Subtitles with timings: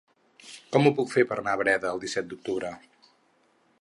[0.75, 2.73] Com ho puc fer per anar a Breda el disset d'octubre?